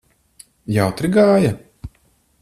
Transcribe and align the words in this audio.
Jautri 0.77 1.11
gāja? 1.17 1.51